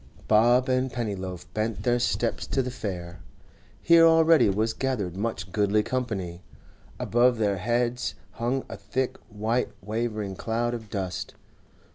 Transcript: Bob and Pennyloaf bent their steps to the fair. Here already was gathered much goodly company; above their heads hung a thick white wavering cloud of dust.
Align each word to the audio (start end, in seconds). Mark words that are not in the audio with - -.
Bob 0.27 0.67
and 0.67 0.91
Pennyloaf 0.91 1.45
bent 1.53 1.83
their 1.83 1.99
steps 1.99 2.47
to 2.47 2.63
the 2.63 2.71
fair. 2.71 3.19
Here 3.83 4.03
already 4.07 4.49
was 4.49 4.73
gathered 4.73 5.15
much 5.15 5.51
goodly 5.51 5.83
company; 5.83 6.41
above 6.99 7.37
their 7.37 7.57
heads 7.57 8.15
hung 8.31 8.65
a 8.67 8.77
thick 8.77 9.19
white 9.29 9.69
wavering 9.79 10.35
cloud 10.35 10.73
of 10.73 10.89
dust. 10.89 11.35